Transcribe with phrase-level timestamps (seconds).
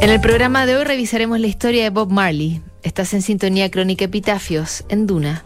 [0.00, 2.60] En el programa de hoy revisaremos la historia de Bob Marley.
[2.82, 5.42] Estás en sintonía crónica Epitafios en Duna.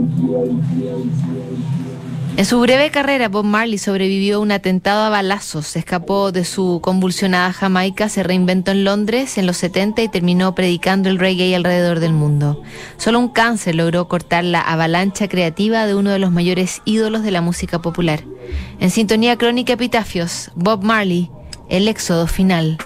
[2.38, 6.44] En su breve carrera, Bob Marley sobrevivió a un atentado a balazos, se escapó de
[6.44, 11.56] su convulsionada Jamaica, se reinventó en Londres en los 70 y terminó predicando el reggae
[11.56, 12.62] alrededor del mundo.
[12.96, 17.32] Solo un cáncer logró cortar la avalancha creativa de uno de los mayores ídolos de
[17.32, 18.22] la música popular.
[18.78, 21.32] En sintonía crónica Epitafios, Bob Marley,
[21.68, 22.78] el éxodo final.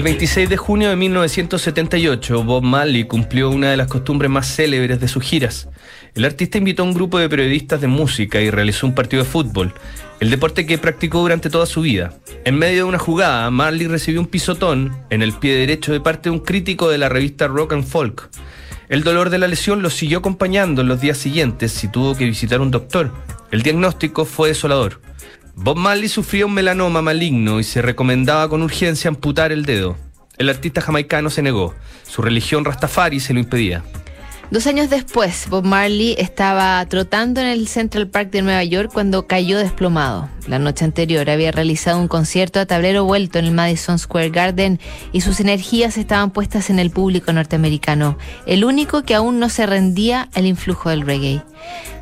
[0.00, 4.98] El 26 de junio de 1978, Bob Marley cumplió una de las costumbres más célebres
[4.98, 5.68] de sus giras.
[6.14, 9.28] El artista invitó a un grupo de periodistas de música y realizó un partido de
[9.28, 9.74] fútbol,
[10.20, 12.14] el deporte que practicó durante toda su vida.
[12.46, 16.30] En medio de una jugada, Marley recibió un pisotón en el pie derecho de parte
[16.30, 18.30] de un crítico de la revista Rock and Folk.
[18.88, 22.24] El dolor de la lesión lo siguió acompañando en los días siguientes y tuvo que
[22.24, 23.12] visitar un doctor.
[23.50, 25.02] El diagnóstico fue desolador.
[25.54, 29.96] Bob Marley sufría un melanoma maligno y se recomendaba con urgencia amputar el dedo.
[30.38, 31.74] El artista jamaicano se negó.
[32.08, 33.82] Su religión Rastafari se lo impedía.
[34.50, 39.28] Dos años después, Bob Marley estaba trotando en el Central Park de Nueva York cuando
[39.28, 40.28] cayó desplomado.
[40.48, 44.80] La noche anterior había realizado un concierto a tablero vuelto en el Madison Square Garden
[45.12, 49.66] y sus energías estaban puestas en el público norteamericano, el único que aún no se
[49.66, 51.44] rendía al influjo del reggae.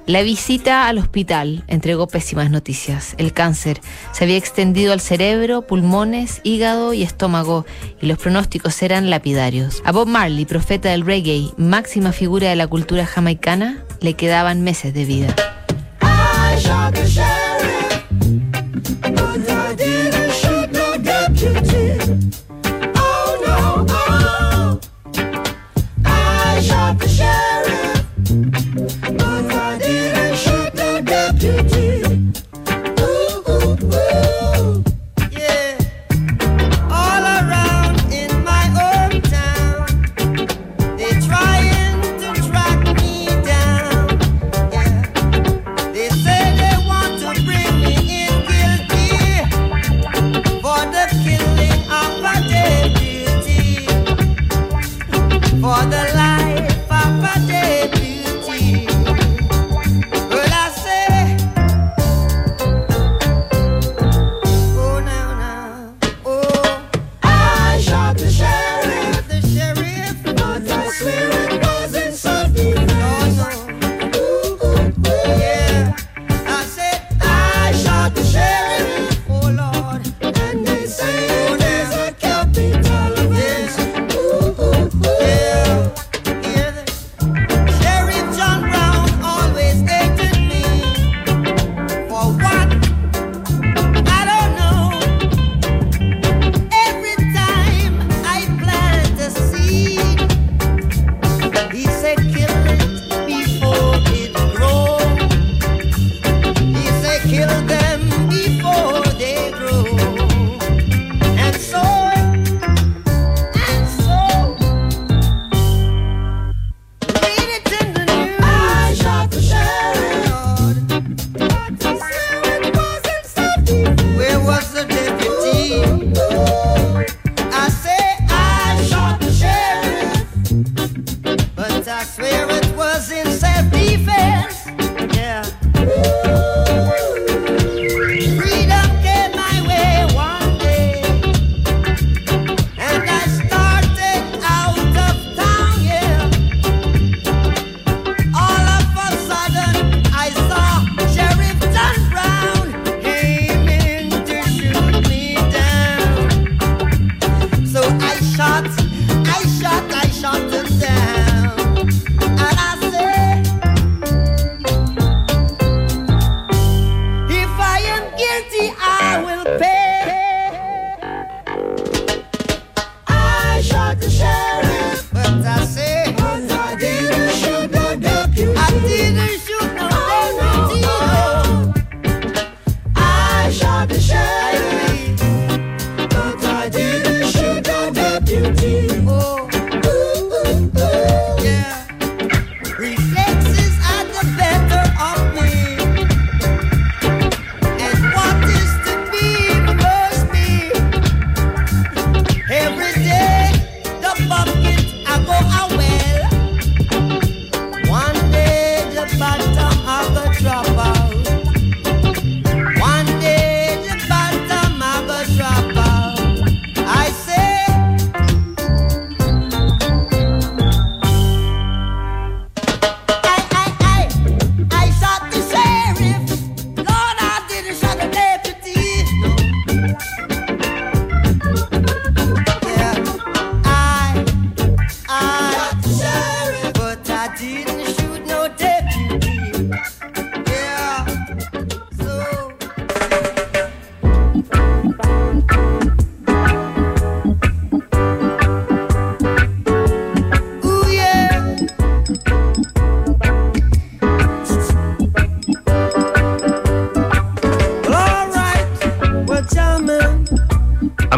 [0.08, 3.14] La visita al hospital entregó pésimas noticias.
[3.18, 7.66] El cáncer se había extendido al cerebro, pulmones, hígado y estómago,
[8.00, 9.82] y los pronósticos eran lapidarios.
[9.84, 14.94] A Bob Marley, profeta del reggae, máxima figura de la cultura jamaicana, le quedaban meses
[14.94, 15.36] de vida.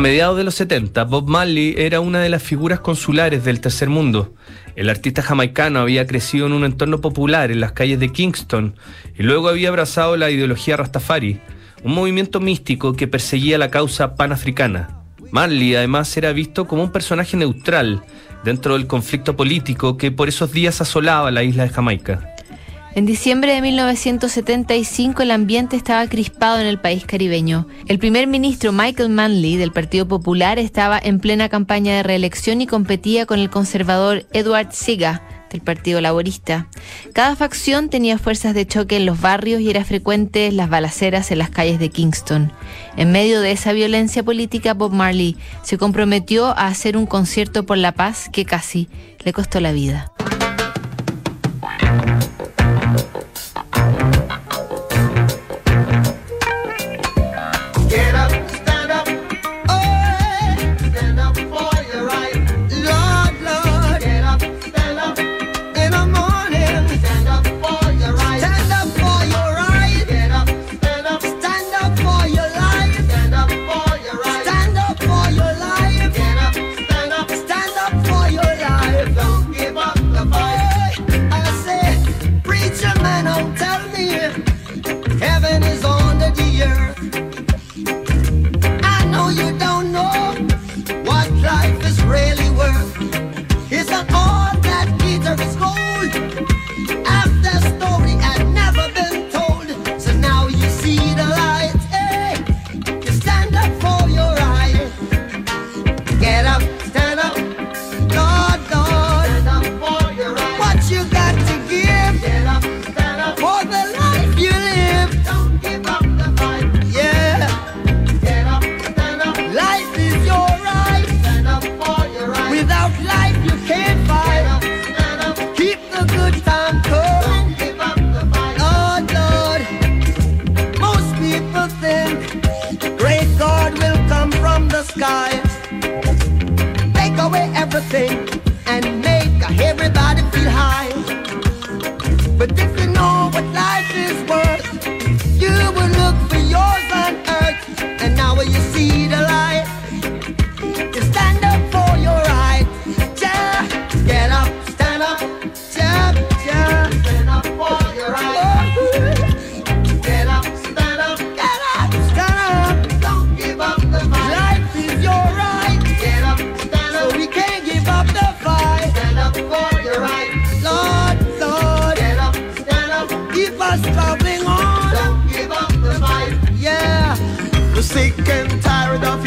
[0.00, 4.35] Mediados de los 70, Bob Marley era una de las figuras consulares del tercer mundo.
[4.75, 8.75] El artista jamaicano había crecido en un entorno popular en las calles de Kingston
[9.19, 11.41] y luego había abrazado la ideología Rastafari,
[11.85, 15.02] un movimiento místico que perseguía la causa panafricana.
[15.31, 18.02] Marley además era visto como un personaje neutral
[18.43, 22.37] dentro del conflicto político que por esos días asolaba la isla de Jamaica.
[22.93, 27.69] En diciembre de 1975 el ambiente estaba crispado en el país caribeño.
[27.87, 32.67] El primer ministro Michael Manley del Partido Popular estaba en plena campaña de reelección y
[32.67, 35.23] competía con el conservador Edward Siga
[35.53, 36.67] del Partido Laborista.
[37.13, 41.39] Cada facción tenía fuerzas de choque en los barrios y era frecuente las balaceras en
[41.39, 42.53] las calles de Kingston.
[42.97, 47.79] En medio de esa violencia política, Bob Marley se comprometió a hacer un concierto por
[47.79, 48.89] la paz que casi
[49.25, 50.13] le costó la vida.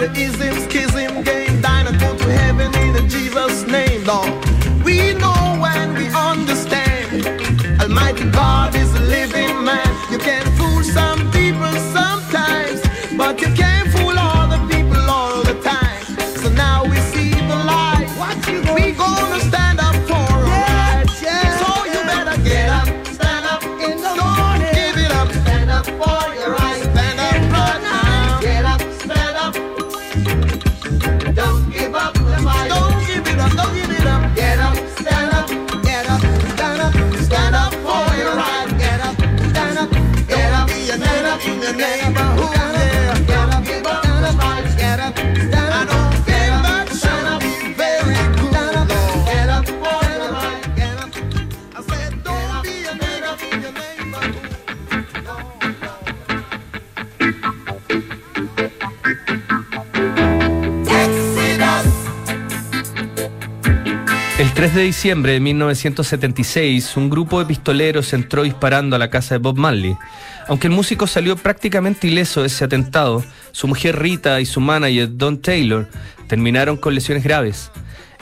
[0.03, 1.61] the ism, schism game.
[1.61, 4.27] Dinah, go to heaven in the Jesus name, Lord.
[4.83, 7.25] We know and we understand.
[7.79, 9.87] Almighty God is a living man.
[10.11, 10.43] You can
[64.83, 69.97] diciembre de 1976, un grupo de pistoleros entró disparando a la casa de Bob Marley.
[70.47, 75.15] Aunque el músico salió prácticamente ileso de ese atentado, su mujer Rita y su manager
[75.17, 75.87] Don Taylor
[76.27, 77.71] terminaron con lesiones graves.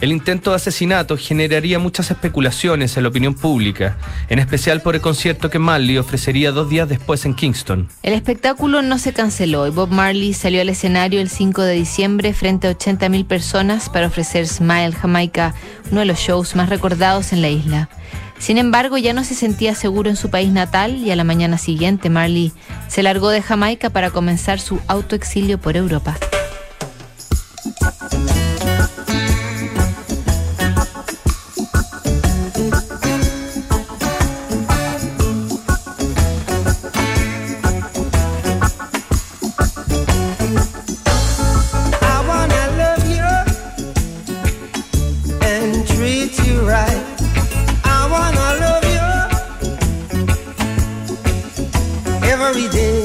[0.02, 3.98] El intento de asesinato generaría muchas especulaciones en la opinión pública,
[4.30, 7.88] en especial por el concierto que Marley ofrecería dos días después en Kingston.
[8.02, 12.34] El espectáculo no se canceló y Bob Marley salió al escenario el 5 de diciembre
[12.34, 15.54] frente a 80.000 personas para ofrecer Smile Jamaica,
[15.92, 17.88] uno de los shows más recordados en la isla.
[18.40, 21.60] Sin embargo, ya no se sentía seguro en su país natal y a la mañana
[21.60, 22.52] siguiente Marley
[22.88, 26.18] se largó de Jamaica para comenzar su autoexilio por Europa.
[52.42, 53.01] every day.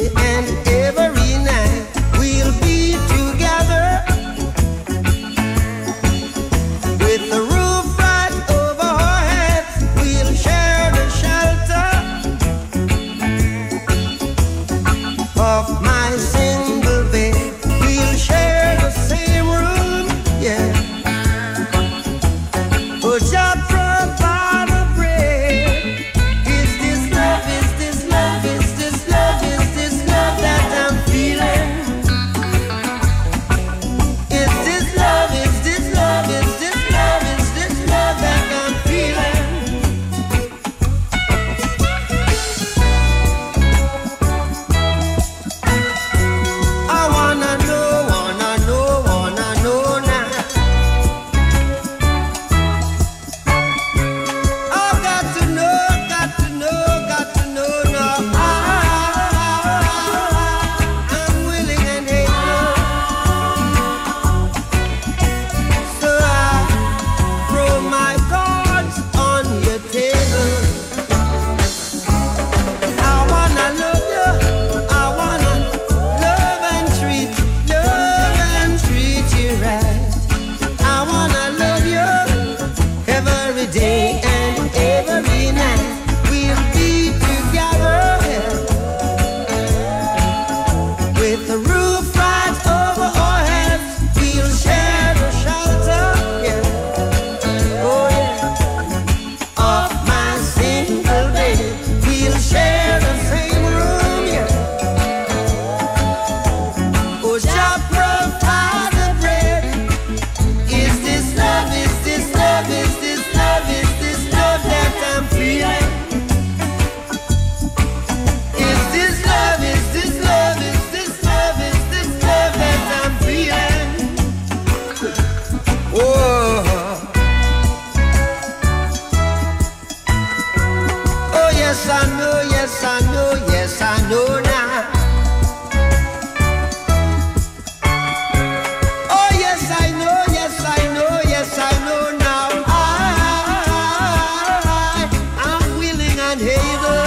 [146.46, 147.05] behavior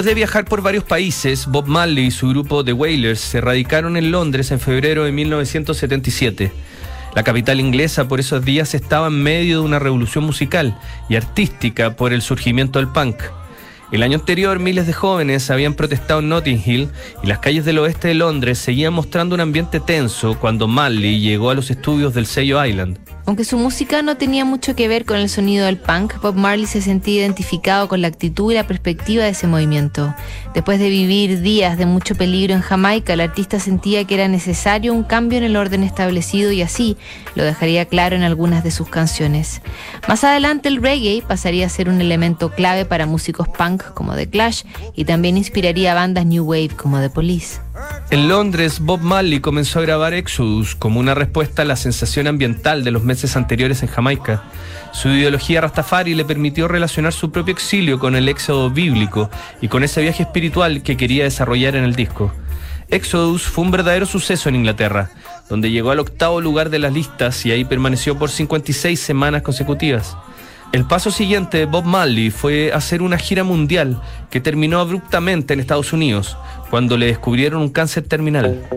[0.00, 3.98] Después de viajar por varios países, Bob Marley y su grupo The Wailers se radicaron
[3.98, 6.50] en Londres en febrero de 1977.
[7.14, 10.74] La capital inglesa por esos días estaba en medio de una revolución musical
[11.10, 13.16] y artística por el surgimiento del punk.
[13.92, 16.88] El año anterior, miles de jóvenes habían protestado en Notting Hill
[17.22, 21.50] y las calles del oeste de Londres seguían mostrando un ambiente tenso cuando Marley llegó
[21.50, 23.09] a los estudios del sello Island.
[23.30, 26.66] Aunque su música no tenía mucho que ver con el sonido del punk, Bob Marley
[26.66, 30.12] se sentía identificado con la actitud y la perspectiva de ese movimiento.
[30.52, 34.92] Después de vivir días de mucho peligro en Jamaica, el artista sentía que era necesario
[34.92, 36.96] un cambio en el orden establecido y así
[37.36, 39.62] lo dejaría claro en algunas de sus canciones.
[40.08, 44.28] Más adelante el reggae pasaría a ser un elemento clave para músicos punk como The
[44.28, 44.64] Clash
[44.96, 47.60] y también inspiraría bandas New Wave como The Police.
[48.12, 52.82] En Londres, Bob Marley comenzó a grabar Exodus como una respuesta a la sensación ambiental
[52.82, 54.42] de los meses anteriores en Jamaica.
[54.92, 59.84] Su ideología Rastafari le permitió relacionar su propio exilio con el éxodo bíblico y con
[59.84, 62.32] ese viaje espiritual que quería desarrollar en el disco.
[62.88, 65.10] Exodus fue un verdadero suceso en Inglaterra,
[65.48, 70.16] donde llegó al octavo lugar de las listas y ahí permaneció por 56 semanas consecutivas.
[70.72, 74.00] El paso siguiente de Bob Marley fue hacer una gira mundial
[74.30, 76.36] que terminó abruptamente en Estados Unidos,
[76.70, 78.68] cuando le descubrieron un cáncer terminal.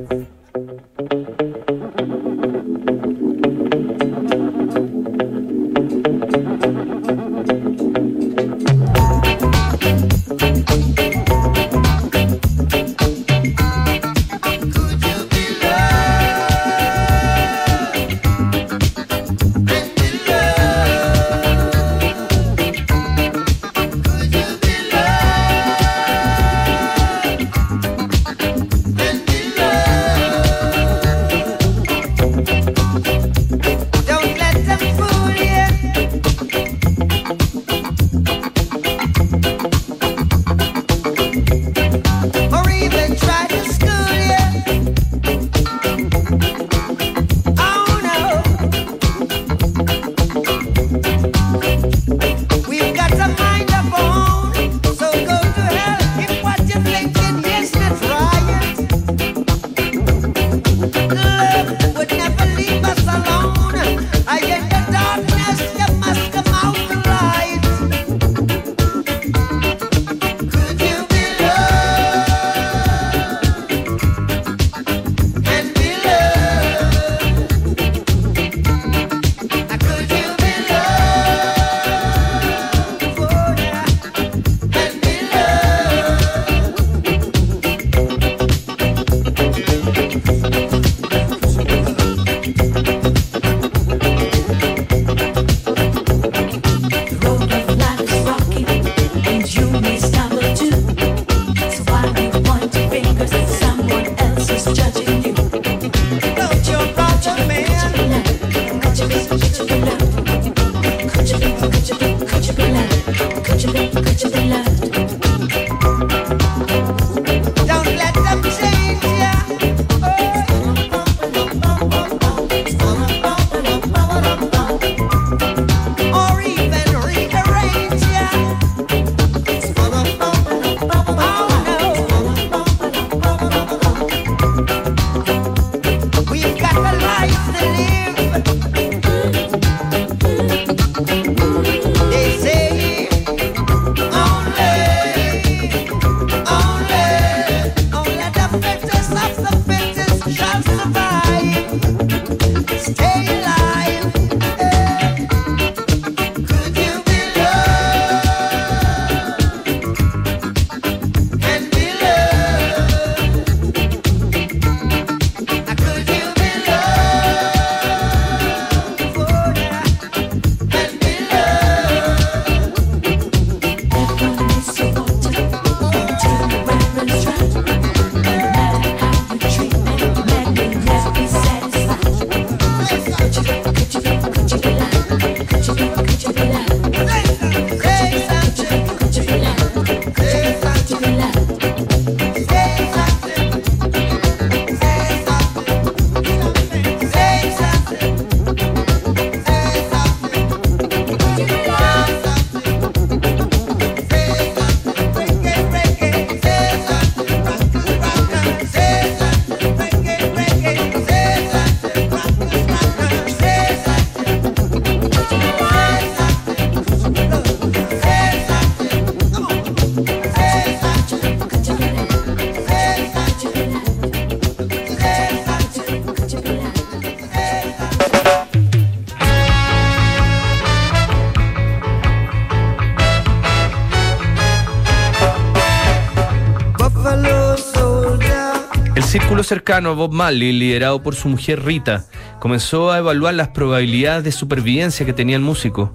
[239.54, 242.06] Cercano a Bob Marley, liderado por su mujer Rita,
[242.40, 245.94] comenzó a evaluar las probabilidades de supervivencia que tenía el músico.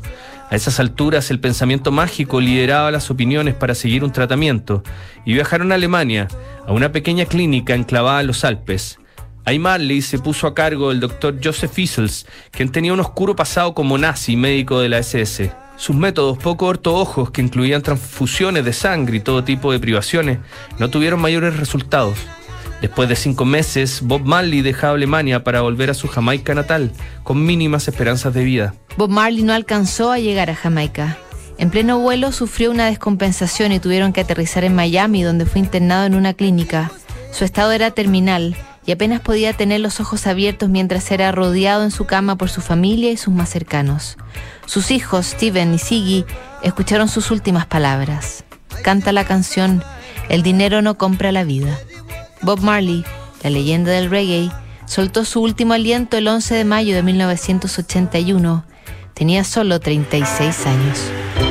[0.48, 4.84] A esas alturas el pensamiento mágico lideraba las opiniones para seguir un tratamiento
[5.24, 6.28] y viajaron a Alemania,
[6.68, 9.00] a una pequeña clínica enclavada en los Alpes.
[9.44, 13.74] Ahí Marley se puso a cargo del doctor Joseph Issels, quien tenía un oscuro pasado
[13.74, 15.50] como nazi médico de la SS.
[15.76, 20.38] Sus métodos poco ortoojos, que incluían transfusiones de sangre y todo tipo de privaciones,
[20.78, 22.18] no tuvieron mayores resultados.
[22.80, 26.92] Después de cinco meses, Bob Marley deja Alemania para volver a su Jamaica natal,
[27.24, 28.74] con mínimas esperanzas de vida.
[28.96, 31.18] Bob Marley no alcanzó a llegar a Jamaica.
[31.58, 36.06] En pleno vuelo sufrió una descompensación y tuvieron que aterrizar en Miami, donde fue internado
[36.06, 36.92] en una clínica.
[37.32, 41.90] Su estado era terminal y apenas podía tener los ojos abiertos mientras era rodeado en
[41.90, 44.16] su cama por su familia y sus más cercanos.
[44.66, 46.24] Sus hijos, Steven y Siggy,
[46.62, 48.44] escucharon sus últimas palabras.
[48.82, 49.82] Canta la canción
[50.28, 51.76] El dinero no compra la vida.
[52.42, 53.04] Bob Marley,
[53.42, 54.50] la leyenda del reggae,
[54.86, 58.64] soltó su último aliento el 11 de mayo de 1981.
[59.14, 61.47] Tenía solo 36 años.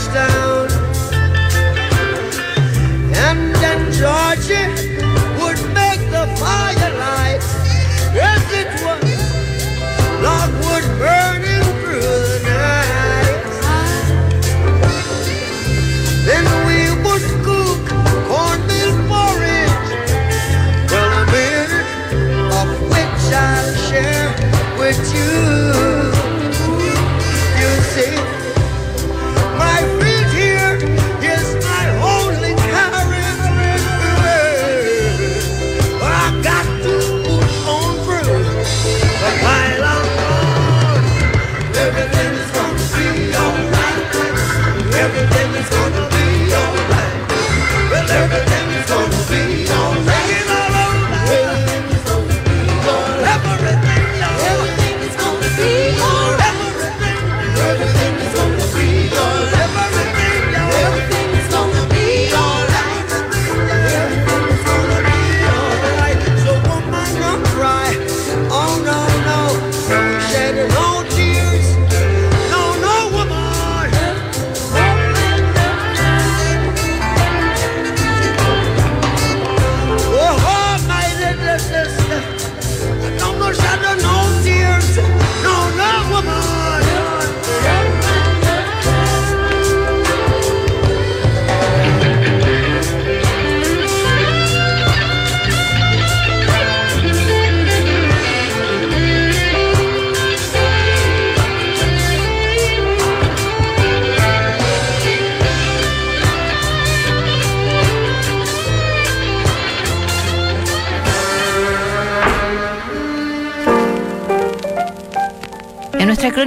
[0.00, 0.49] touchdown.